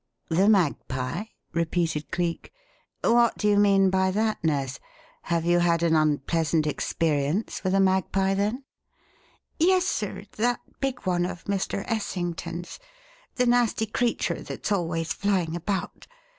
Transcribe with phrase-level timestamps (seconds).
[0.29, 2.51] "The magpie?" repeated Cleek.
[3.03, 4.79] "What do you mean by that, Nurse?
[5.25, 8.63] Have you had an unpleasant experience with a magpie, then?"
[9.59, 11.85] "Yes, sir, that big one of Mr.
[11.87, 12.79] Essington's:
[13.35, 16.07] the nasty creature that's always flying about.